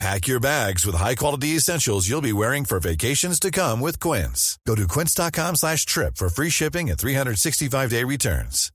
[0.00, 4.58] Pack your bags with high-quality essentials you'll be wearing for vacations to come with Quince.
[4.66, 8.70] Go to quince.com slash trip for free shipping and 365-day returns.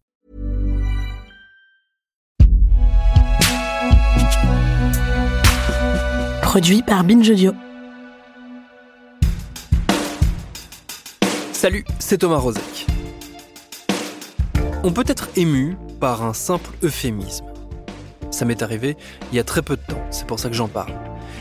[6.41, 7.53] Produit par Binge Audio.
[11.53, 12.87] Salut, c'est Thomas Rozek.
[14.83, 17.45] On peut être ému par un simple euphémisme.
[18.31, 18.95] Ça m'est arrivé
[19.31, 20.93] il y a très peu de temps, c'est pour ça que j'en parle.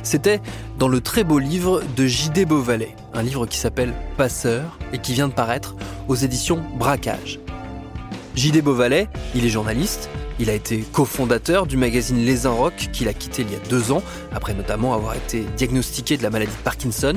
[0.02, 0.40] C'était
[0.78, 2.44] dans le très beau livre de J.D.
[2.44, 5.74] Beauvalet, un livre qui s'appelle Passeur et qui vient de paraître
[6.08, 7.40] aux éditions Braquage.
[8.34, 8.62] J.D.
[8.62, 10.08] Beauvalet, il est journaliste,
[10.40, 13.90] il a été cofondateur du magazine Les Rock qu'il a quitté il y a deux
[13.90, 17.14] ans, après notamment avoir été diagnostiqué de la maladie de Parkinson.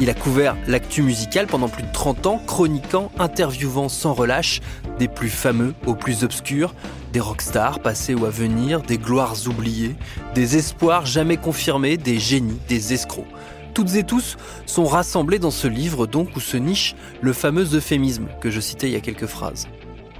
[0.00, 4.60] Il a couvert l'actu musicale pendant plus de 30 ans, chroniquant, interviewant sans relâche
[4.98, 6.74] des plus fameux aux plus obscurs,
[7.14, 9.94] des rockstars passés ou à venir, des gloires oubliées,
[10.34, 13.24] des espoirs jamais confirmés, des génies, des escrocs.
[13.72, 18.26] Toutes et tous sont rassemblés dans ce livre donc où se niche le fameux euphémisme
[18.40, 19.68] que je citais il y a quelques phrases.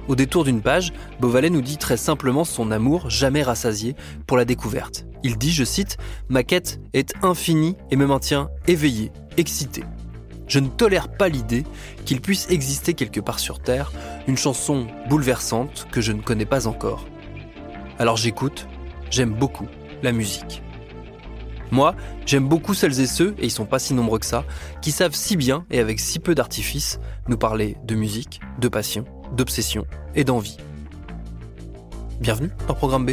[0.07, 4.45] Au détour d'une page, Beauvalet nous dit très simplement son amour jamais rassasié pour la
[4.45, 5.05] découverte.
[5.21, 5.97] Il dit, je cite,
[6.29, 9.83] Ma quête est infinie et me maintient éveillé, excité.
[10.47, 11.63] Je ne tolère pas l'idée
[12.05, 13.91] qu'il puisse exister quelque part sur Terre
[14.27, 17.05] une chanson bouleversante que je ne connais pas encore.
[17.97, 18.67] Alors j'écoute,
[19.09, 19.67] j'aime beaucoup
[20.03, 20.61] la musique.
[21.71, 24.45] Moi, j'aime beaucoup celles et ceux, et ils sont pas si nombreux que ça,
[24.81, 29.05] qui savent si bien et avec si peu d'artifice nous parler de musique, de passion
[29.35, 30.57] d'obsession et d'envie.
[32.21, 33.11] Bienvenue dans Programme B.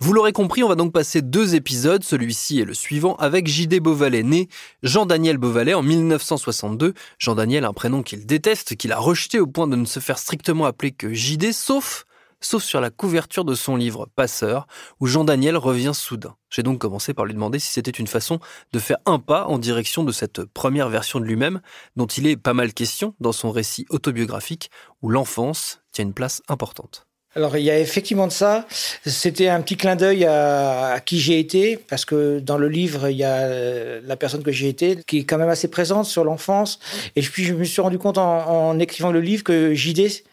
[0.00, 3.80] Vous l'aurez compris, on va donc passer deux épisodes, celui-ci et le suivant, avec J.D.
[3.80, 4.48] Beauvalet, né
[4.84, 6.94] Jean-Daniel Beauvalet en 1962.
[7.18, 10.66] Jean-Daniel, un prénom qu'il déteste, qu'il a rejeté au point de ne se faire strictement
[10.66, 12.04] appeler que J.D., sauf
[12.40, 14.68] sauf sur la couverture de son livre Passeur,
[15.00, 16.36] où Jean-Daniel revient soudain.
[16.50, 18.38] J'ai donc commencé par lui demander si c'était une façon
[18.72, 21.60] de faire un pas en direction de cette première version de lui-même,
[21.96, 24.70] dont il est pas mal question dans son récit autobiographique,
[25.02, 27.07] où l'enfance tient une place importante.
[27.36, 28.66] Alors il y a effectivement de ça.
[29.04, 33.16] C'était un petit clin d'œil à, qui j'ai été, parce que dans le livre, il
[33.16, 36.24] y a euh, la personne que j'ai été, qui est quand même assez présente sur
[36.24, 36.80] l'enfance.
[37.16, 40.24] Et puis je me suis rendu compte en, écrivant le livre que JD,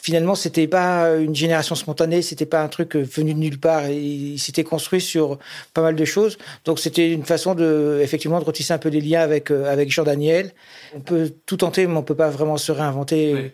[0.00, 3.88] finalement, c'était pas une génération spontanée, c'était pas un truc venu de nulle part.
[3.88, 5.38] Il s'était construit sur
[5.72, 6.36] pas mal de choses.
[6.66, 9.90] Donc c'était une façon de, effectivement, de retisser un peu des liens avec euh, avec
[9.90, 10.52] Jean Daniel.
[10.94, 13.50] On peut tout tenter, mais on peut pas vraiment se réinventer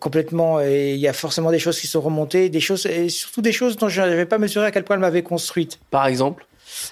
[0.00, 0.60] complètement.
[0.60, 3.52] Et il y a forcément des choses qui sont remontées, des choses, et surtout des
[3.52, 5.78] choses dont je n'avais pas mesuré à quel point elles m'avaient construite.
[5.90, 6.46] Par exemple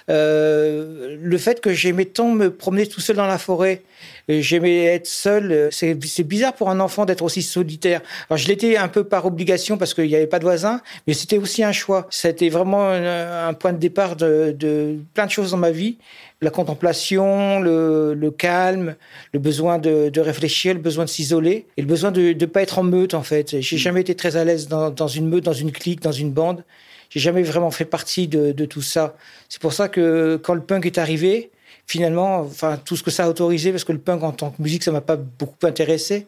[0.08, 3.82] euh, le fait que j'aimais tant me promener tout seul dans la forêt,
[4.28, 5.68] j'aimais être seul.
[5.70, 8.00] C'est bizarre pour un enfant d'être aussi solitaire.
[8.28, 11.14] Alors je l'étais un peu par obligation parce qu'il n'y avait pas de voisins, mais
[11.14, 12.06] c'était aussi un choix.
[12.10, 15.98] C'était vraiment un, point de départ de, de, plein de choses dans ma vie
[16.42, 18.96] la contemplation, le, calme,
[19.32, 22.80] le besoin de, réfléchir, le besoin de s'isoler et le besoin de ne pas être
[22.80, 23.60] en meute en fait.
[23.60, 23.78] J'ai mm.
[23.78, 26.64] jamais été très à l'aise dans, une meute, dans une clique, dans une bande.
[27.10, 29.16] J'ai jamais vraiment fait partie de, tout ça.
[29.48, 31.50] C'est pour ça que quand le punk est arrivé,
[31.86, 34.60] finalement, enfin tout ce que ça a autorisé, parce que le punk en tant que
[34.60, 36.26] musique, ça m'a pas beaucoup intéressé.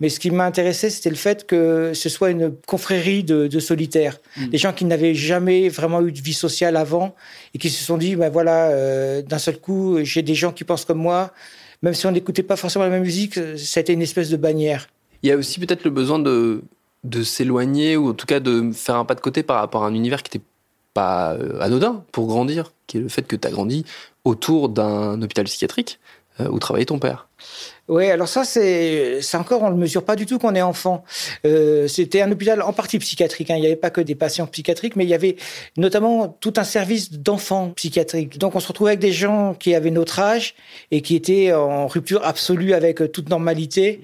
[0.00, 4.18] Mais ce qui m'a intéressé, c'était le fait que ce soit une confrérie de, solitaires.
[4.36, 4.46] Mm.
[4.48, 7.14] Des gens qui n'avaient jamais vraiment eu de vie sociale avant
[7.54, 10.64] et qui se sont dit, ben voilà, euh, d'un seul coup, j'ai des gens qui
[10.64, 11.32] pensent comme moi.
[11.82, 14.88] Même si on n'écoutait pas forcément la même musique, été une espèce de bannière.
[15.22, 16.62] Il y a aussi peut-être le besoin de,
[17.04, 19.86] de s'éloigner ou en tout cas de faire un pas de côté par rapport à
[19.86, 20.46] un univers qui n'était
[20.94, 23.84] pas euh, anodin pour grandir, qui est le fait que tu as grandi
[24.24, 25.98] autour d'un hôpital psychiatrique
[26.40, 27.28] euh, où travaillait ton père.
[27.90, 31.02] Oui, alors ça, c'est encore, on ne le mesure pas du tout qu'on est enfant.
[31.44, 33.50] Euh, C'était un hôpital en partie psychiatrique.
[33.50, 33.56] Hein.
[33.56, 35.34] Il n'y avait pas que des patients psychiatriques, mais il y avait
[35.76, 38.38] notamment tout un service d'enfants psychiatriques.
[38.38, 40.54] Donc on se retrouvait avec des gens qui avaient notre âge
[40.92, 44.00] et qui étaient en rupture absolue avec euh, toute normalité.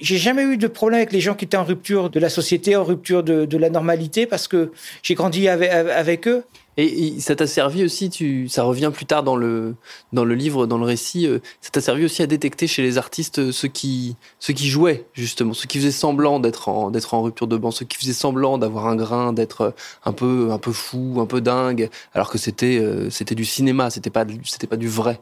[0.00, 2.74] J'ai jamais eu de problème avec les gens qui étaient en rupture de la société,
[2.74, 4.72] en rupture de, de la normalité, parce que
[5.02, 6.42] j'ai grandi avec, avec eux.
[6.78, 9.76] Et ça t'a servi aussi, tu, ça revient plus tard dans le,
[10.12, 12.98] dans le livre, dans le récit, euh, ça t'a servi aussi à détecter chez les
[12.98, 17.22] artistes ceux qui, ceux qui jouaient, justement, ceux qui faisaient semblant d'être en, d'être en
[17.22, 19.74] rupture de banc, ceux qui faisaient semblant d'avoir un grain, d'être
[20.04, 23.88] un peu, un peu fou, un peu dingue, alors que c'était, euh, c'était du cinéma,
[23.88, 25.18] c'était pas, c'était pas du vrai.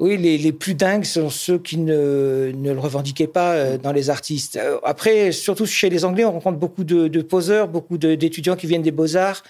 [0.00, 3.92] Oui, les, les, plus dingues sont ceux qui ne, ne le revendiquaient pas euh, dans
[3.92, 4.56] les artistes.
[4.56, 8.66] Euh, après, surtout chez les Anglais, on rencontre beaucoup de, de poseurs, beaucoup d'étudiants qui
[8.66, 9.42] viennent des beaux-arts,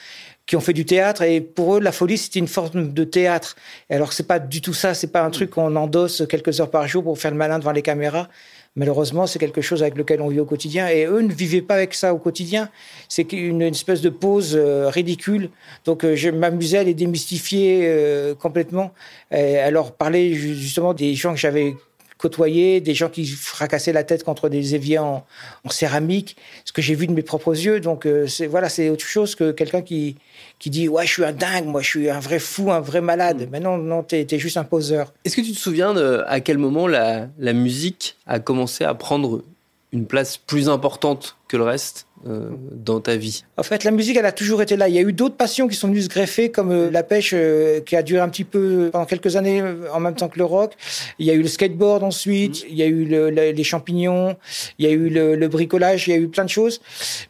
[0.47, 3.57] qui ont fait du théâtre et pour eux la folie c'était une forme de théâtre.
[3.91, 6.87] Alors c'est pas du tout ça, c'est pas un truc qu'on endosse quelques heures par
[6.89, 8.29] jour pour faire le malin devant les caméras.
[8.75, 10.89] Malheureusement, c'est quelque chose avec lequel on vit au quotidien.
[10.89, 12.71] Et eux ne vivaient pas avec ça au quotidien.
[13.07, 15.51] C'est une, espèce de pose euh, ridicule.
[15.85, 18.93] Donc, euh, je m'amusais à les démystifier euh, complètement.
[19.31, 21.75] Et à leur parler justement des gens que j'avais
[22.23, 25.25] côtoyer des gens qui fracassaient la tête contre des éviers en,
[25.69, 27.81] céramique, ce que j'ai vu de mes propres yeux.
[27.81, 30.17] Donc euh, c'est voilà, c'est autre chose que quelqu'un qui
[30.61, 33.01] qui dit ouais je suis un dingue, moi je suis un vrai fou, un vrai
[33.01, 33.43] malade.
[33.43, 33.49] Mm.
[33.51, 35.13] Mais non non, t'es es juste un poseur.
[35.25, 38.95] Est-ce que tu te souviens de, à quel moment la, la musique a commencé à
[38.95, 39.43] prendre
[39.91, 42.07] une place plus importante que le reste?
[42.27, 43.43] Euh, dans ta vie?
[43.57, 44.89] En fait, la musique, elle a toujours été là.
[44.89, 47.33] Il y a eu d'autres passions qui sont venues se greffer, comme euh, la pêche,
[47.35, 50.45] euh, qui a duré un petit peu pendant quelques années en même temps que le
[50.45, 50.75] rock.
[51.19, 54.37] Il y a eu le skateboard ensuite, il y a eu le, les champignons,
[54.79, 56.81] il y a eu le, bricolage, il y a eu plein de choses.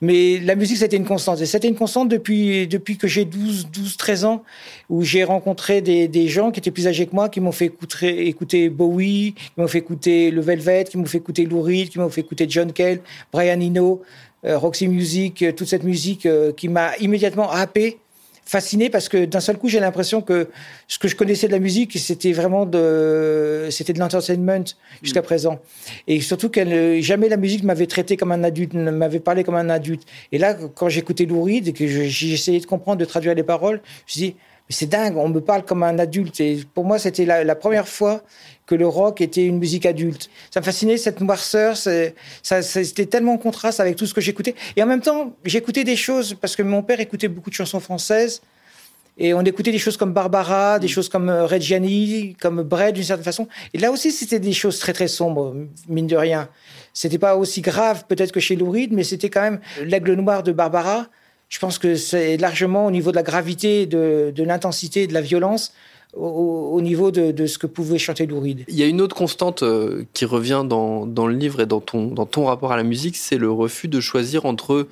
[0.00, 1.40] Mais la musique, c'était une constante.
[1.40, 4.44] Et c'était une constante depuis, depuis que j'ai 12, 12, 13 ans,
[4.90, 7.66] où j'ai rencontré des, des, gens qui étaient plus âgés que moi, qui m'ont fait
[7.66, 11.88] écouter, écouter Bowie, qui m'ont fait écouter le Velvet, qui m'ont fait écouter Lou Reed,
[11.88, 13.00] qui m'ont fait écouter John Cale,
[13.32, 14.02] Brian Eno.
[14.44, 17.98] Euh, Roxy Music, euh, toute cette musique euh, qui m'a immédiatement happé,
[18.44, 20.48] fasciné parce que d'un seul coup j'ai l'impression que
[20.88, 24.64] ce que je connaissais de la musique c'était vraiment de c'était de l'entertainment
[25.00, 25.24] jusqu'à mm.
[25.24, 25.60] présent
[26.08, 29.70] et surtout qu'elle jamais la musique m'avait traité comme un adulte m'avait parlé comme un
[29.70, 30.02] adulte
[30.32, 33.80] et là quand j'écoutais Lou Reed et que j'essayais de comprendre de traduire les paroles
[34.06, 34.36] je me suis dit
[34.72, 37.88] c'est dingue on me parle comme un adulte et pour moi c'était la, la première
[37.88, 38.22] fois
[38.66, 40.30] que le rock était une musique adulte.
[40.50, 44.54] Ça me fascinait cette noirceur, c'était tellement en contraste avec tout ce que j'écoutais.
[44.76, 47.80] Et en même temps, j'écoutais des choses parce que mon père écoutait beaucoup de chansons
[47.80, 48.40] françaises.
[49.18, 50.90] Et on écoutait des choses comme Barbara, des mm.
[50.90, 53.46] choses comme euh, Reggiani, comme Brett d'une certaine façon.
[53.74, 55.54] Et là aussi, c'était des choses très très sombres,
[55.86, 56.48] mine de rien.
[56.94, 60.42] C'était pas aussi grave peut-être que chez Lou Reed, mais c'était quand même l'aigle noir
[60.42, 61.08] de Barbara.
[61.52, 65.74] Je pense que c'est largement au niveau de la gravité, de, l'intensité, de la violence,
[66.14, 68.64] au, niveau de, ce que pouvait chanter Lou Reed.
[68.68, 72.06] Il y a une autre constante euh, qui revient dans, le livre et dans ton,
[72.06, 74.88] dans ton rapport à la musique, c'est le refus de choisir entre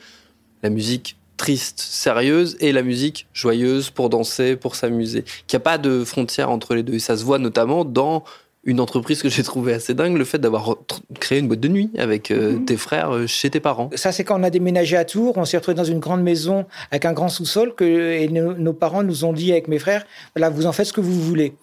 [0.63, 5.23] la musique triste, sérieuse et la musique joyeuse pour danser, pour s'amuser.
[5.47, 6.93] Qu'il n'y a pas de frontière entre les deux.
[6.93, 8.23] Et ça se voit notamment dans
[8.65, 10.77] une entreprise que j'ai trouvé assez dingue, le fait d'avoir
[11.19, 12.65] créé une boîte de nuit avec euh, mhm.
[12.67, 13.91] tes frères euh, chez tes parents.
[13.95, 16.67] Ça, c'est quand on a déménagé à Tours, on s'est retrouvé dans une grande maison
[16.91, 20.05] avec un grand sous-sol que et nos, parents nous ont dit avec mes frères,
[20.37, 21.55] voilà, vous en faites ce que vous voulez.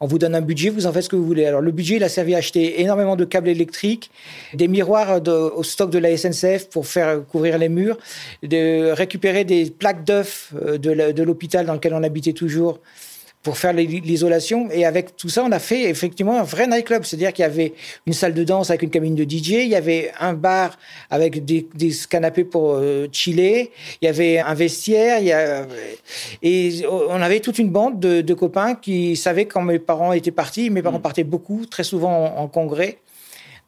[0.00, 1.46] On vous donne un budget, vous en faites ce que vous voulez.
[1.46, 4.10] Alors le budget, il a servi à acheter énormément de câbles électriques,
[4.52, 7.96] des miroirs au stock de la SNCF pour faire couvrir les murs,
[8.42, 12.80] de récupérer des plaques d'œufs euh, de l'hôpital dans lequel on habitait toujours
[13.42, 14.68] pour faire l'isolation.
[14.72, 17.04] Et avec tout ça, on a fait effectivement un vrai nightclub.
[17.04, 17.74] C'est-à-dire qu'il y avait
[18.04, 20.76] une salle de danse avec une cabine de DJ, il y avait un bar
[21.10, 23.70] avec des, des canapés pour euh, chiller,
[24.02, 25.64] il y avait un vestiaire, il y a...
[26.42, 30.32] et on avait toute une bande de, de, copains qui savaient quand mes parents étaient
[30.32, 30.68] partis.
[30.70, 31.02] Mes parents mm.
[31.02, 32.98] partaient beaucoup, très souvent en, congrès.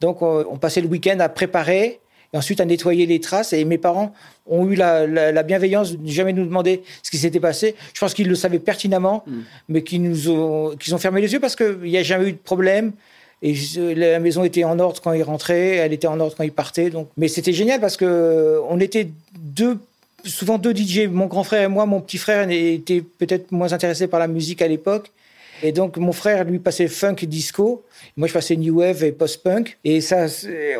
[0.00, 2.00] Donc on, on passait le week-end à préparer
[2.32, 3.52] et ensuite à nettoyer les traces.
[3.52, 4.12] Et mes parents
[4.46, 7.74] ont eu la, la, bienveillance de ne jamais nous demander ce qui s'était passé.
[7.94, 9.40] Je pense qu'ils le savaient pertinemment, mm.
[9.68, 12.32] mais qu'ils nous ont, qu'ils ont fermé les yeux parce qu'il n'y a jamais eu
[12.32, 12.92] de problème.
[13.40, 13.54] Et
[13.94, 16.90] la maison était en ordre quand ils rentraient, elle était en ordre quand ils partaient.
[16.90, 19.78] Donc, mais c'était génial parce que on était deux,
[20.24, 21.06] souvent deux DJ.
[21.08, 24.60] Mon grand frère et moi, mon petit frère était peut-être moins intéressé par la musique
[24.60, 25.12] à l'époque.
[25.62, 27.84] Et donc, mon frère, lui, passait funk disco.
[28.16, 29.78] Moi, je passais new wave et post-punk.
[29.84, 30.26] Et ça,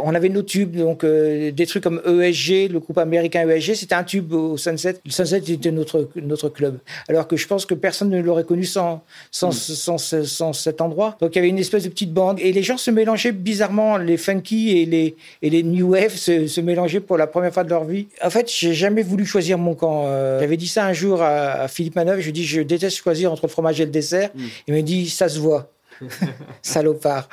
[0.03, 0.77] on avait nos tubes.
[0.77, 4.97] Donc, euh, des trucs comme ESG, le groupe américain ESG, c'était un tube au Sunset.
[5.05, 6.79] Le Sunset était notre, notre club.
[7.09, 9.53] Alors que je pense que personne ne l'aurait connu sans, sans, mm.
[9.53, 11.17] sans, sans, cet endroit.
[11.21, 12.39] Donc, il y avait une espèce de petite bande.
[12.41, 13.97] Et les gens se mélangeaient bizarrement.
[13.97, 17.65] Les funky et les, et les new wave se, se mélangeaient pour la première fois
[17.65, 18.09] de leur vie.
[18.23, 20.05] En fait, j'ai jamais voulu choisir mon camp.
[20.07, 22.21] Euh, j'avais dit ça un jour à, Philippe Manœuvre.
[22.21, 24.31] Je lui ai dit, je déteste choisir entre le fromage et le dessert.
[24.35, 24.45] Mm.
[24.69, 25.71] Il me dit, ça se voit.
[26.63, 27.29] Salopard.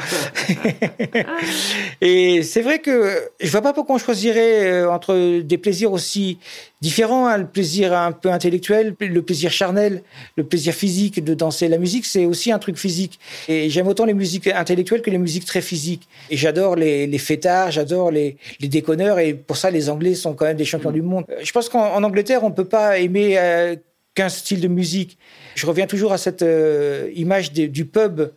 [2.01, 6.39] et c'est vrai que je vois pas pourquoi on choisirait euh, entre des plaisirs aussi
[6.81, 10.03] différents, hein, le plaisir un peu intellectuel, le plaisir charnel,
[10.37, 11.67] le plaisir physique de danser.
[11.67, 13.19] La musique, c'est aussi un truc physique.
[13.47, 16.07] Et j'aime autant les musiques intellectuelles que les musiques très physiques.
[16.29, 19.17] Et j'adore les, fêtards, j'adore les, déconneurs.
[19.19, 21.25] Et pour ça, les Anglais sont quand même des champions du monde.
[21.41, 23.75] Je pense qu'en Angleterre, on peut pas aimer euh,
[24.13, 25.17] qu'un style de musique.
[25.55, 28.29] Je reviens toujours à cette euh, image du pub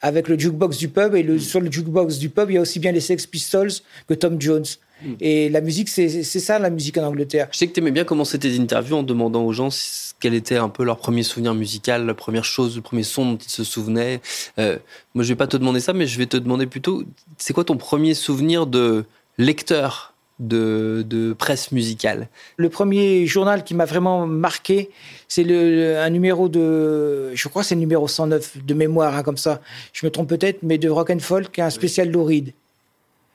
[0.00, 1.14] avec le jukebox du pub.
[1.14, 3.70] Et le, sur le jukebox du pub, il y a aussi bien les Sex Pistols
[4.08, 4.64] que Tom Jones.
[5.02, 5.12] Mm.
[5.20, 7.48] Et la musique, c'est c'est ça la musique en Angleterre.
[7.52, 10.34] Je sais que tu aimais bien commencer tes interviews en demandant aux gens si- quel
[10.34, 13.48] était un peu leur premier souvenir musical, la première chose, le premier son dont ils
[13.50, 14.20] se souvenaient.
[14.58, 14.76] Euh,
[15.14, 17.04] moi, je vais pas te demander ça, mais je vais te demander plutôt,
[17.36, 19.04] c'est quoi ton premier souvenir de
[19.38, 20.14] lecteur?
[20.40, 24.90] De, presse musicale Le premier journal qui m'a vraiment marqué,
[25.26, 29.60] c'est un numéro de, je crois c'est le numéro 109 de mémoire, hein, comme ça.
[29.92, 32.52] Je me trompe peut-être, mais de Rock and Folk, un spécial Lou Reed.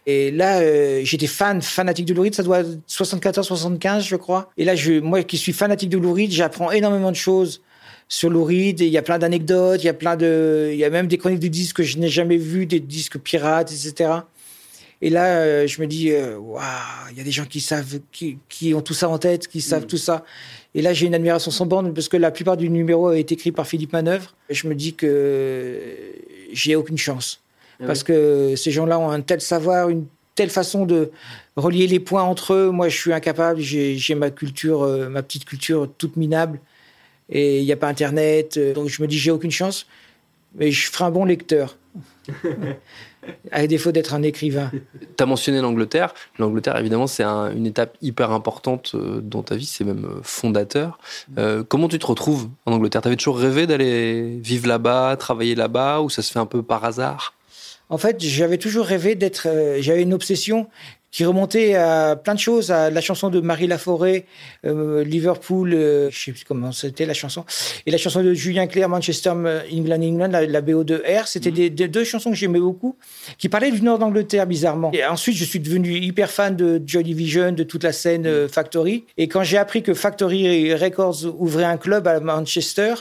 [0.06, 4.16] Et là, euh, j'étais fan, fanatique de Lou Reed, ça doit être 74, 75, je
[4.16, 4.52] crois.
[4.58, 7.62] Et là, je, moi qui suis fanatique de Lou Reed, j'apprends énormément de choses
[8.10, 8.82] sur Lou Reed.
[8.82, 11.18] Il y a plein d'anecdotes, il y a plein de, il y a même des
[11.18, 14.10] chroniques de disques que je n'ai jamais vues, des disques pirates, etc.
[15.06, 16.62] Et là, euh, je me dis, euh, waouh,
[17.12, 19.60] il y a des gens qui savent, qui, qui ont tout ça en tête, qui
[19.60, 20.24] savent tout ça.
[20.76, 23.34] Et là, j'ai une admiration sans borne parce que la plupart du numéro a été
[23.34, 24.34] écrit par Philippe Manœuvre.
[24.48, 25.82] Et je me dis que
[26.54, 27.42] j'ai aucune chance.
[27.86, 30.06] Parce que ces gens-là ont un tel savoir, une
[30.36, 31.12] telle façon de
[31.58, 32.70] relier les points entre eux.
[32.70, 33.60] Moi, je suis incapable.
[33.60, 36.62] J'ai j'ai ma culture, euh, ma petite culture toute minable.
[37.30, 38.56] Et il n'y a pas Internet.
[38.56, 39.86] euh, Donc, je me dis, j'ai aucune chance.
[40.56, 41.78] Mais je ferai un bon lecteur.
[43.52, 44.72] à défaut d'être un écrivain.
[45.18, 46.14] Tu as mentionné l'Angleterre.
[46.40, 50.20] L'Angleterre, évidemment, c'est un- une étape hyper importante euh, dans ta vie, c'est même euh,
[50.24, 50.98] fondateur.
[51.38, 53.02] Euh, comment tu te retrouves en Angleterre?
[53.02, 56.64] Tu avais toujours rêvé d'aller vivre là-bas, travailler là-bas, ou ça se fait un peu
[56.64, 57.34] par hasard?
[57.94, 59.48] En fait, j'avais toujours rêvé d'être.
[59.48, 60.68] euh, j'avais une obsession
[61.12, 64.26] qui remontait à plein de choses, à la chanson de Marie Laforêt,
[64.66, 67.46] euh, Liverpool, euh, je sais plus comment c'était la chanson,
[67.86, 71.28] et la chanson de Julien Clerc, Manchester, euh, England, England, la, la BO de R.
[71.28, 72.98] C'était des, des- deux chansons que j'aimais beaucoup,
[73.38, 74.90] qui parlaient du nord d'Angleterre, bizarrement.
[74.92, 78.48] Et ensuite, je suis devenu hyper fan de Joy Division, de toute la scène euh,
[78.48, 79.06] Factory.
[79.18, 82.96] Et quand j'ai appris que Factory Records ouvrait un club à Manchester,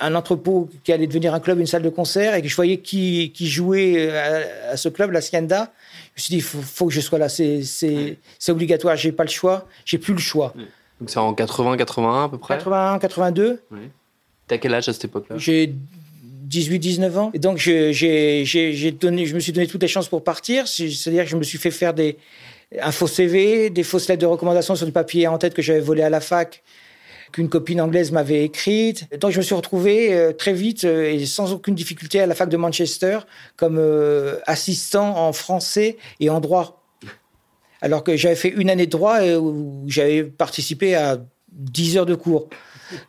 [0.00, 2.78] un entrepôt qui allait devenir un club, une salle de concert, et que je voyais
[2.78, 5.72] qui, qui jouait à, à ce club, la Sienda,
[6.14, 8.96] je me suis dit, il faut, faut que je sois là, c'est c'est- c'est obligatoire,
[8.96, 10.54] j'ai pas le choix, j'ai plus le choix.
[11.00, 12.54] Donc c'est en 80, 81 à peu près?
[12.56, 13.60] 81, 82,
[14.48, 15.36] T'as quel âge à cette époque-là?
[15.38, 15.74] J'ai
[16.22, 19.82] 18, 19 ans, et donc je, j'ai- j'ai- j'ai donné, je me suis donné toutes
[19.82, 22.16] les chances pour partir, C'est- c'est-à-dire que je me suis fait faire des,
[22.80, 25.80] un faux CV, des fausses lettres de recommandation sur du papier en tête que j'avais
[25.80, 26.62] volé à la fac,
[27.32, 29.06] qu'une copine anglaise m'avait écrite.
[29.20, 32.34] Donc je me suis retrouvé euh, très vite euh, et sans aucune difficulté à la
[32.34, 33.20] fac de Manchester
[33.56, 36.82] comme euh, assistant en français et en droit.
[37.82, 41.18] Alors que j'avais fait une année de droit où j'avais participé à
[41.52, 42.48] 10 heures de cours.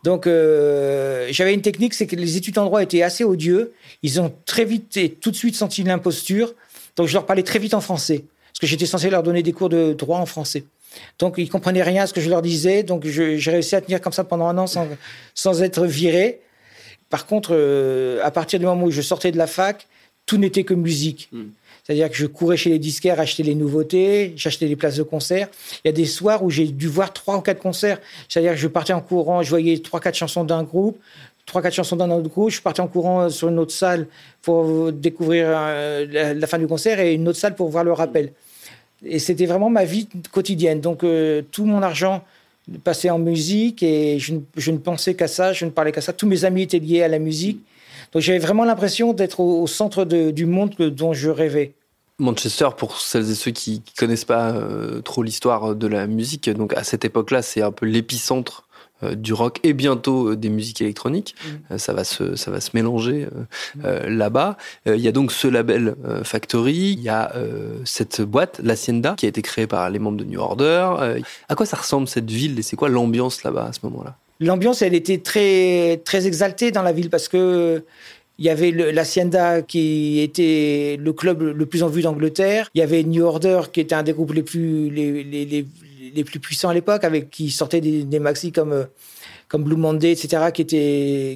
[0.04, 3.74] Donc j'avais une technique, c'est que les étudiants en droit étaient assez odieux.
[4.04, 6.54] Ils ont très vite et tout de suite senti l'imposture.
[6.98, 8.26] Donc je leur parlais très vite en français.
[8.48, 10.66] Parce que j'étais censé leur donner des cours de droit en français.
[11.20, 12.84] Donc ils comprenaient rien à ce que je leur disais.
[12.84, 14.88] Donc j'ai réussi à tenir comme ça pendant un an sans,
[15.34, 16.42] sans être viré.
[17.10, 19.88] Par contre, euh, à partir du moment où je sortais de la fac,
[20.26, 21.30] tout n'était que musique.
[21.84, 25.48] C'est-à-dire que je courais chez les disquaires, acheter les nouveautés, j'achetais des places de concert.
[25.86, 28.02] Il y a des soirs où j'ai dû voir trois ou quatre concerts.
[28.28, 31.00] C'est-à-dire que je partais en courant, je voyais trois, quatre chansons d'un groupe,
[31.46, 32.50] trois, quatre chansons d'un autre groupe.
[32.50, 34.08] Je partais en courant sur une autre salle
[34.42, 38.34] pour découvrir euh, la fin du concert et une autre salle pour voir le rappel.
[39.06, 40.82] Et c'était vraiment ma vie quotidienne.
[40.82, 42.24] Donc euh, tout mon argent
[42.84, 44.34] passait en musique et je
[44.72, 46.14] ne, pensais qu'à ça, je ne parlais qu'à ça.
[46.14, 47.60] Tous mes amis étaient liés à la musique.
[48.12, 51.74] Donc j'avais vraiment l'impression d'être au, centre du monde que- dont je rêvais.
[52.20, 56.50] Manchester, pour celles et ceux qui ne connaissent pas euh, trop l'histoire de la musique,
[56.50, 58.67] donc à cette époque-là, c'est un peu l'épicentre
[59.16, 61.36] du rock et bientôt euh, des musiques électroniques.
[61.72, 64.58] Euh, ça, va se, ça va se mélanger euh, euh, là-bas.
[64.88, 68.60] Euh, Il y a donc ce label euh, Factory, il y a euh, cette boîte,
[68.64, 70.90] l'Hacienda, qui a été créée par les membres de New Order.
[71.00, 74.18] Euh, à quoi ça ressemble cette ville et c'est quoi l'ambiance là-bas à ce moment-là?
[74.40, 77.84] L'ambiance, elle était très, très exaltée dans la ville parce que
[78.40, 82.70] il y avait l'Hacienda qui était le club le plus en vue d'Angleterre.
[82.76, 85.66] Il y avait New Order qui était un des groupes les plus, les, les, les,
[86.18, 88.84] les plus puissants à l'époque, avec qui sortaient des, des maxis comme euh,
[89.48, 90.66] comme Blue Monday, etc., qui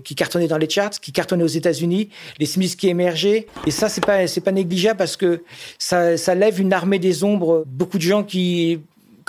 [0.04, 2.10] qui cartonnaient dans les charts, qui cartonnaient aux États-Unis,
[2.40, 3.48] les Smiths qui émergeaient.
[3.66, 5.44] Et ça, c'est pas c'est pas négligeable parce que
[5.80, 7.64] ça, ça lève une armée des ombres.
[7.68, 8.82] Beaucoup de gens qui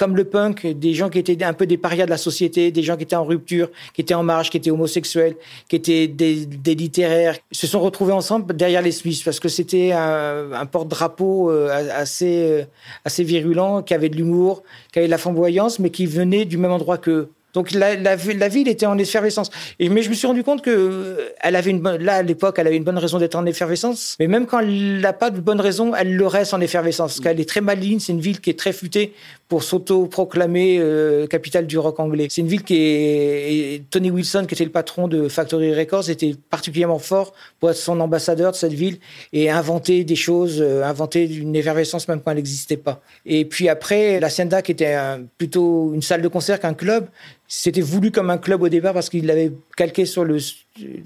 [0.02, 2.82] comme le punk, des gens qui étaient un peu des parias de la société, des
[2.82, 5.36] gens qui étaient en rupture, qui étaient en marge, qui étaient homosexuels,
[5.68, 10.54] qui étaient des, littéraires, se sont retrouvés ensemble derrière les Smiths parce que c'était un,
[10.54, 12.64] un porte-drapeau euh, assez, euh,
[13.04, 16.58] assez virulent, qui avait de l'humour, qui avait de la flamboyance, mais qui venait du
[16.58, 17.28] même endroit qu'eux.
[17.52, 19.50] Donc la, la, la, ville était en effervescence.
[19.78, 22.56] Mais je me suis rendu compte que euh, elle avait une bonne, là à l'époque,
[22.58, 24.16] elle avait une bonne raison d'être en effervescence.
[24.20, 27.12] Mais même quand elle n'a pas de bonne raison, elle le reste en effervescence.
[27.12, 28.00] Parce qu'elle est très maligne.
[28.00, 29.12] C'est une ville qui est très futée
[29.48, 32.28] pour s'auto-proclamer euh, capitale du rock anglais.
[32.30, 36.34] C'est une ville qui est Tony Wilson, qui était le patron de Factory Records, était
[36.48, 38.98] particulièrement fort pour être son ambassadeur de cette ville
[39.34, 43.02] et inventer des choses, euh, inventer une effervescence même quand elle n'existait pas.
[43.26, 47.08] Et puis après, la Sienda, qui était un, plutôt une salle de concert qu'un club,
[47.54, 50.38] c'était voulu comme un club au départ parce qu'il l'avait calqué sur le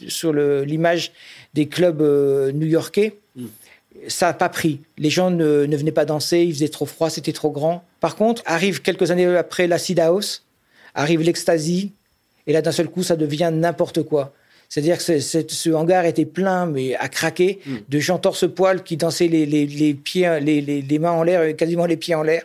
[0.06, 1.10] sur l'image
[1.54, 3.18] des clubs euh, new-yorkais.
[3.34, 3.46] Mm.
[4.06, 4.80] Ça n'a pas pris.
[4.96, 7.82] Les gens ne, ne, venaient pas danser, il faisait trop froid, c'était trop grand.
[7.98, 10.44] Par contre, arrive quelques années après l'acid house,
[10.94, 11.92] arrive l'ecstasy,
[12.46, 14.32] et là d'un seul coup, ça devient n'importe quoi.
[14.68, 17.76] C'est-à-dire que ce hangar était plein, mais à craquer, mm.
[17.88, 21.86] de gens torse-poil qui dansaient les, les, les pieds, les, les, mains en l'air, quasiment
[21.86, 22.44] les pieds en l'air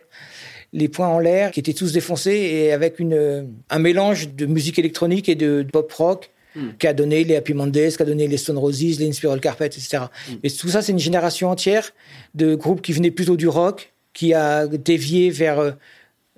[0.73, 4.79] les poings en l'air, qui étaient tous défoncés, et avec une, un mélange de musique
[4.79, 6.31] électronique et de, pop rock.
[6.53, 6.71] Hmm.
[6.77, 9.67] qui a donné les Happy Mondays, qui a donné les Stone Roses, les Inspiral Carpet,
[9.67, 9.99] etc.
[10.27, 10.33] Hmm.
[10.43, 11.93] Et tout ça, c'est une génération entière
[12.35, 15.73] de groupes qui venaient plutôt du rock, qui a dévié vers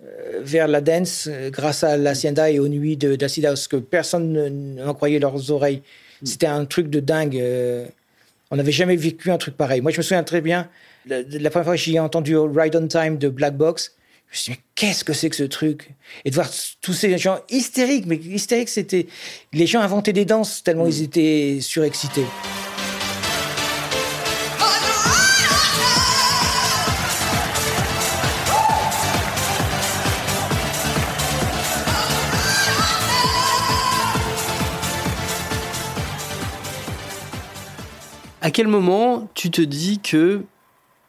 [0.04, 4.75] euh, vers la dance euh, grâce à l'Hacienda et aux nuits d'Acid House, que personne
[4.75, 5.82] n'en croyait leurs oreilles.
[6.22, 6.25] Hmm.
[6.25, 7.38] C'était un truc de dingue.
[7.38, 7.86] Euh,
[8.52, 9.82] on n'avait jamais vécu un truc pareil.
[9.82, 10.70] Moi, je me souviens très bien,
[11.08, 13.96] la, la première fois que j'ai entendu Ride on Time de Black Box,
[14.34, 15.92] je me suis dit, mais qu'est-ce que c'est que ce truc?
[16.25, 16.50] Et de voir
[16.82, 19.06] tous ces gens hystériques, mais hystériques, c'était.
[19.54, 22.25] Les gens inventaient des danses tellement ils étaient surexcités.
[38.42, 40.44] À quel moment tu te dis que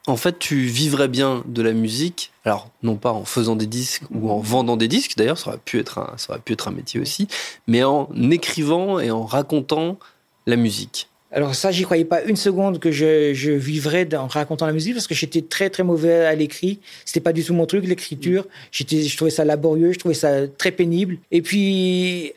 [0.07, 2.33] en fait, tu vivrais bien de la musique.
[2.45, 5.61] Alors, non pas en faisant des disques ou en vendant des disques, d'ailleurs, ça aurait
[5.65, 7.27] pu être un, ça être un métier aussi,
[7.67, 9.99] mais en écrivant et en racontant
[10.47, 11.09] la musique.
[11.33, 14.95] Alors ça, j'y croyais pas une seconde que je, je vivrais en racontant la musique
[14.95, 16.79] parce que j'étais très très mauvais à l'écrit.
[17.05, 18.47] C'était pas du tout mon truc, l'écriture.
[18.71, 21.17] J'étais, je trouvais ça laborieux, je trouvais ça très pénible.
[21.33, 22.35] Et puis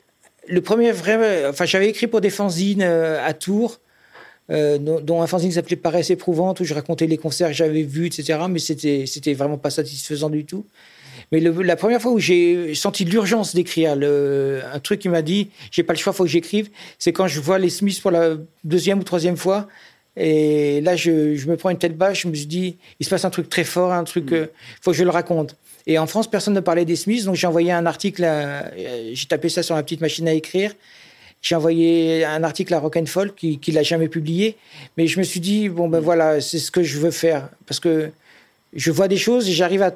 [0.48, 3.80] le premier vrai, enfin j'avais écrit pour des fanzines euh, à Tours
[4.50, 7.84] euh, dont un fanzine qui s'appelait Paresse éprouvante, où je racontais les concerts que j'avais
[7.84, 8.40] vus, etc.
[8.50, 10.66] Mais c'était, c'était vraiment pas satisfaisant du tout.
[11.32, 15.84] Mais la première fois où j'ai senti l'urgence d'écrire, un truc qui m'a dit, j'ai
[15.84, 19.00] pas le choix, faut que j'écrive, c'est quand je vois les Smiths pour la deuxième
[19.00, 19.68] ou troisième fois.
[20.16, 23.10] Et là, je, je me prends une telle bâche, je me suis dit, il se
[23.10, 24.36] passe un truc très fort, un truc, mmh.
[24.36, 24.46] euh,
[24.82, 25.56] faut que je le raconte.
[25.86, 28.28] Et en France, personne ne parlait des Smiths, donc j'ai envoyé un article,
[29.14, 30.74] j'ai tapé ça sur ma petite machine à écrire,
[31.48, 34.58] j'ai envoyé un article à Rock and Folk qui, qui l'a jamais publié,
[34.98, 37.80] mais je me suis dit bon ben voilà, c'est ce que je veux faire parce
[37.80, 38.12] que
[38.74, 39.92] je vois des choses et j'arrive à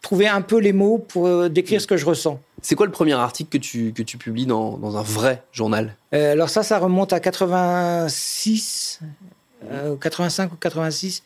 [0.00, 2.40] trouver un peu les mots pour euh, décrire ce que je ressens.
[2.62, 5.94] C'est quoi le premier article que tu, que tu publies dans, dans un vrai journal?
[6.14, 9.00] Euh, Alors ça, ça remonte à 86,
[10.00, 11.22] 85 euh, ou 86.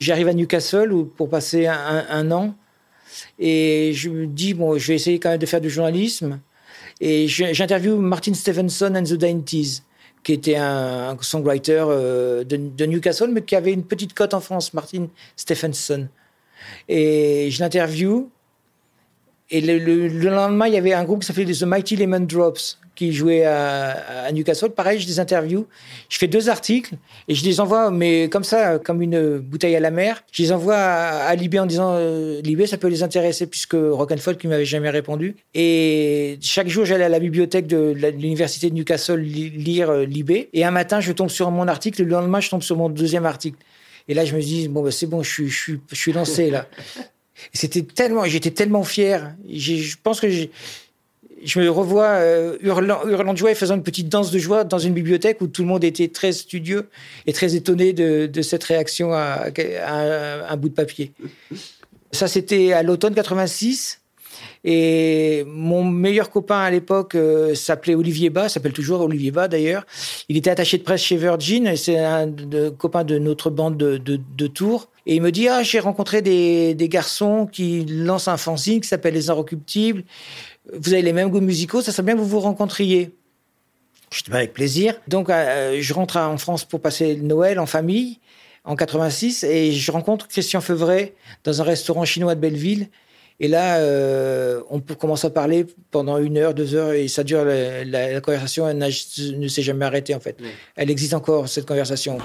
[0.00, 2.54] J'arrive à Newcastle pour passer un, un, an
[3.38, 6.40] et je me dis, bon, je vais essayer quand même de faire du journalisme.
[7.00, 9.82] Et j'interviewe Martin Stephenson and the Dainties,
[10.22, 14.72] qui était un, songwriter euh, de, Newcastle, mais qui avait une petite cote en France,
[14.74, 16.08] Martin Stephenson.
[16.88, 18.28] Et je l'interviewe.
[19.50, 22.78] Et le, le, lendemain, il y avait un groupe qui s'appelait The Mighty Lemon Drops,
[22.94, 24.70] qui jouait à, Newcastle.
[24.70, 25.66] Pareil, je les interview.
[26.08, 26.94] Je fais deux articles
[27.28, 30.24] et je les envoie, mais comme ça, comme une bouteille à la mer.
[30.32, 34.12] Je les envoie à, Libé en disant euh, Libé, ça peut les intéresser puisque Rock
[34.12, 35.36] and Folk, qui m'avait jamais répondu.
[35.54, 40.48] Et chaque jour, j'allais à la bibliothèque de l'université de Newcastle lire euh, Libé.
[40.52, 42.02] Et un matin, je tombe sur mon article.
[42.02, 43.58] Le lendemain, je tombe sur mon deuxième article.
[44.08, 45.44] Et là, je me dis bon, bah, c'est bon, je
[45.92, 46.66] suis lancé là.
[47.52, 49.34] C'était tellement, j'étais tellement fier.
[49.48, 54.08] Je pense que je me revois euh, hurlant, hurlant, de joie et faisant une petite
[54.08, 56.88] danse de joie dans une bibliothèque où tout le monde était très studieux
[57.26, 59.46] et très étonné de, cette réaction à,
[59.84, 61.12] à, un bout de papier.
[62.12, 64.00] Ça, c'était à l'automne 86.
[64.64, 69.84] Et mon meilleur copain à l'époque euh, s'appelait Olivier Bas, s'appelle toujours Olivier Bas d'ailleurs.
[70.28, 72.32] Il était attaché de presse chez Virgin et c'est un
[72.78, 74.88] copain de notre bande de, de, de Tours.
[75.06, 78.88] Et il me dit, ah, j'ai rencontré des, des garçons qui lancent un fanzine qui
[78.88, 80.04] s'appelle Les Inrecuptibles
[80.72, 83.14] vous avez les mêmes goûts musicaux, ça serait bien que vous vous rencontriez.
[84.10, 84.94] Je dis, bah, avec plaisir.
[85.08, 88.20] Donc, euh, je rentre en France pour passer Noël en famille,
[88.64, 92.88] en 86, et je rencontre Christian Feuvret dans un restaurant chinois de Belleville.
[93.40, 97.24] Et là, euh, on peut commencer à parler pendant une heure, deux heures, et ça
[97.24, 100.36] dure, la, conversation elle ne s'est jamais arrêtée, en fait.
[100.76, 102.18] Elle existe encore, cette conversation.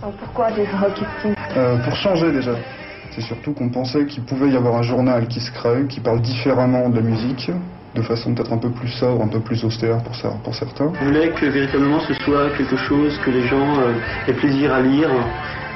[0.00, 0.66] pourquoi des
[1.56, 2.56] euh, Pour changer, déjà.
[3.14, 6.22] C'est surtout qu'on pensait qu'il pouvait y avoir un journal qui se crée, qui parle
[6.22, 7.50] différemment de musique,
[7.94, 10.92] de façon peut-être un peu plus sobre, un peu plus austère pour, pour certains.
[11.00, 13.92] Je voulais que véritablement ce soit quelque chose que les gens euh,
[14.28, 15.10] aient plaisir à lire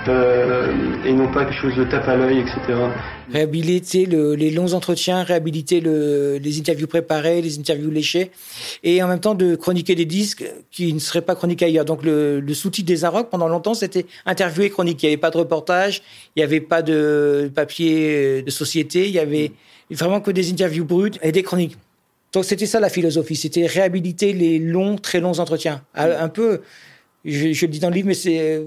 [0.09, 0.73] euh,
[1.05, 2.59] et non pas quelque chose de tape à l'œil, etc.
[3.33, 8.31] Réhabiliter les longs entretiens, réhabiliter le, les interviews préparées, les interviews léchées,
[8.83, 11.85] et en même temps de chroniquer des disques qui ne seraient pas chroniqués ailleurs.
[11.85, 15.03] Donc le, le sous-titre des Arocs, pendant longtemps, c'était interview et chronique.
[15.03, 16.03] Il n'y avait pas de reportage,
[16.37, 19.53] il n'y avait pas de papier de société, il y avait
[19.91, 21.77] vraiment que des interviews brutes et des chroniques.
[22.35, 25.83] Donc c'était ça la philosophie, c'était réhabiliter les longs, très longs entretiens.
[25.95, 26.63] Un peu,
[27.25, 28.63] je, je le dis dans le livre, mais c'est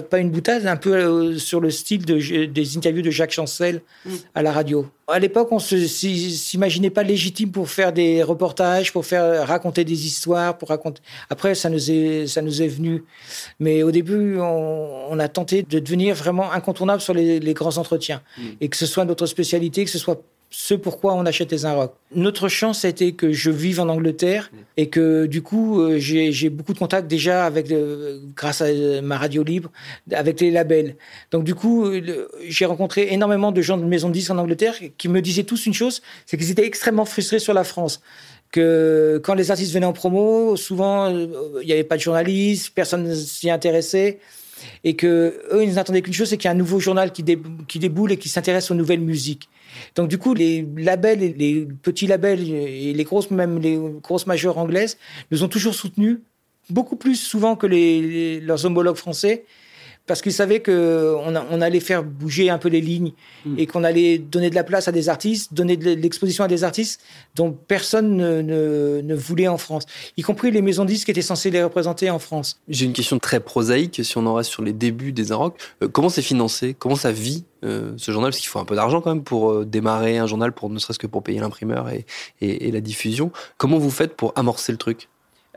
[0.00, 3.82] pas, une boutade, un peu euh, sur le style de, des interviews de Jacques Chancel
[4.04, 4.10] mm.
[4.34, 4.86] à la radio.
[5.08, 10.06] À l'époque, on ne s'imaginait pas légitime pour faire des reportages, pour faire raconter des
[10.06, 11.02] histoires, pour raconter.
[11.28, 13.04] Après, ça nous est, ça nous est venu.
[13.60, 18.22] Mais au début, on, a tenté de devenir vraiment incontournable sur les, grands entretiens.
[18.38, 18.42] Mm.
[18.60, 20.22] Et que ce soit notre spécialité, que ce soit
[20.54, 21.94] ce pourquoi on achète les Inrocks.
[22.14, 26.74] Notre chance, c'était que je vive en Angleterre et que du coup, euh, j'ai beaucoup
[26.74, 27.72] de contacts déjà avec,
[28.36, 28.66] grâce à
[29.02, 29.70] ma radio libre,
[30.12, 30.96] avec les labels.
[31.30, 31.90] Donc du coup,
[32.46, 35.64] j'ai rencontré énormément de gens de maisons de disques en Angleterre qui me disaient tous
[35.64, 38.02] une chose, c'est qu'ils étaient extrêmement frustrés sur la France
[38.50, 41.26] que quand les artistes venaient en promo, souvent euh,
[41.62, 44.20] il n'y avait pas de journalistes, personne ne s'y intéressait
[44.84, 47.24] et que eux ils n'attendaient qu'une chose c'est qu'il y a un nouveau journal qui,
[47.66, 49.48] qui déboule et qui s'intéresse aux nouvelles musiques
[49.94, 54.58] donc du coup, les labels, les petits labels et les grosses, même les grosses majeures
[54.58, 54.98] anglaises,
[55.30, 56.18] nous ont toujours soutenus
[56.70, 59.44] beaucoup plus souvent que les, leurs homologues français
[60.06, 63.12] parce qu'ils savaient qu'on on allait faire bouger un peu les lignes
[63.46, 63.58] hmm.
[63.58, 66.64] et qu'on allait donner de la place à des artistes, donner de l'exposition à des
[66.64, 67.00] artistes
[67.34, 69.84] dont personne ne, ne, voulait en France,
[70.16, 72.60] y compris les maisons disques qui étaient censées les représenter en France.
[72.68, 75.58] J'ai une question très prosaïque, si on en reste sur les débuts des Inrock.
[75.82, 76.74] Euh, comment c'est financé?
[76.78, 78.30] Comment ça vit euh, ce journal?
[78.30, 80.78] Parce qu'il faut un peu d'argent quand même pour euh, démarrer un journal, pour ne
[80.78, 82.06] serait-ce que pour payer l'imprimeur et,
[82.40, 83.30] et, et la diffusion.
[83.56, 85.08] Comment vous faites pour amorcer le truc?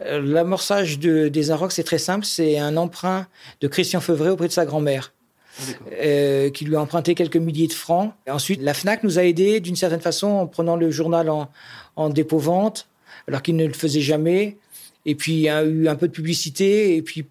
[0.01, 2.25] L'amorçage de, des Arocs, c'est très simple.
[2.25, 3.27] C'est un emprunt
[3.61, 5.13] de Christian Feuvret auprès de sa grand-mère.
[5.57, 5.61] Ah,
[5.93, 8.13] euh, qui lui a emprunté quelques milliers de francs.
[8.27, 11.49] Et ensuite, la FNAC nous a aidés d'une certaine façon en prenant le journal en,
[11.95, 12.87] en dépôt-vente,
[13.27, 14.57] alors qu'il ne le faisait jamais.
[15.05, 16.95] Et puis, il y a eu un peu de publicité.
[16.95, 17.25] Et puis,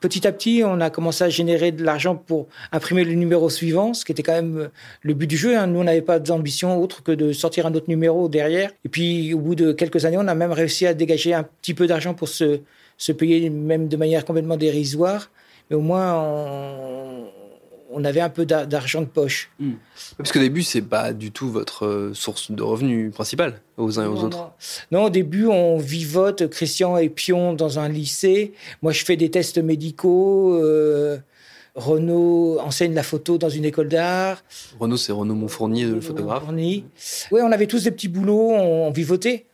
[0.00, 3.94] petit à petit, on a commencé à générer de l'argent pour imprimer le numéro suivant,
[3.94, 4.68] ce qui était quand même euh,
[5.02, 5.56] le but du jeu.
[5.56, 5.66] Hein.
[5.66, 8.70] Nous, on n'avait pas d'ambition autre que de sortir un autre numéro derrière.
[8.84, 11.74] Et puis, au bout de quelques années, on a même réussi à dégager un petit
[11.74, 12.60] peu d'argent pour se,
[12.96, 15.30] se payer, même de manière complètement dérisoire.
[15.68, 17.26] Mais au moins, on,
[17.92, 19.50] on avait un peu d'argent de poche.
[19.58, 19.72] Hmm.
[20.16, 24.04] Parce qu'au début, c'est pas du tout votre euh, source de revenus principale aux uns
[24.04, 24.52] et aux autres.
[24.90, 25.04] Non.
[25.04, 26.48] au début, on vivote.
[26.48, 28.52] Christian et Pion dans un lycée.
[28.82, 30.54] Moi, je fais des tests médicaux.
[30.54, 31.18] Euh,
[31.74, 34.42] Renaud enseigne la photo dans une école d'art.
[34.78, 36.44] Renaud, c'est Renaud Montfournier, le photographe.
[36.48, 36.84] Oui,
[37.32, 39.46] on avait tous des petits boulots, on vivotait.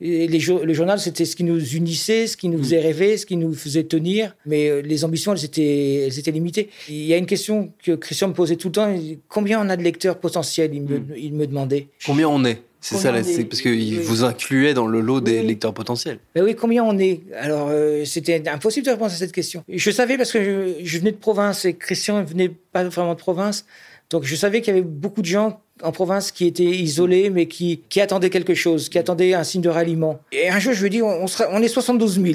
[0.00, 3.26] Et les, le journal, c'était ce qui nous unissait, ce qui nous faisait rêver, ce
[3.26, 4.34] qui nous faisait tenir.
[4.46, 6.70] Mais euh, les ambitions, elles étaient, elles étaient limitées.
[6.88, 8.94] Il y a une question que Christian me posait tout le temps.
[9.28, 11.88] Combien on a de lecteurs potentiels il me, il me demandait.
[12.06, 12.62] Combien on est?
[12.82, 16.18] C'est ça, parce qu'il vous incluait dans le lot des lecteurs potentiels.
[16.34, 17.20] Mais oui, combien on est?
[17.38, 19.62] Alors, euh, c'était impossible de répondre à cette question.
[19.68, 23.12] Je savais parce que je, je venais de province et Christian ne venait pas vraiment
[23.12, 23.66] de province.
[24.08, 27.46] Donc, je savais qu'il y avait beaucoup de gens en province qui étaient isolés, mais
[27.46, 30.20] qui, qui attendaient quelque chose, qui attendaient un signe de ralliement.
[30.32, 32.34] Et un jour, je lui dis, on, sera, on est 72 000.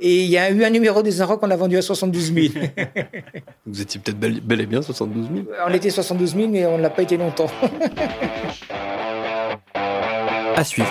[0.00, 2.46] Et il y a eu un numéro des Inrocks qu'on a vendu à 72 000.
[3.66, 6.82] Vous étiez peut-être bel, et bien 72 000 On était 72 000, mais on ne
[6.82, 7.50] l'a pas été longtemps.
[10.54, 10.90] à suivre.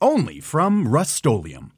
[0.00, 1.72] only from Rust-Oleum.